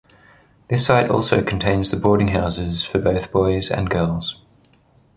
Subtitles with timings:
[0.67, 4.35] This site also contains the boarding houses for both boys and girls.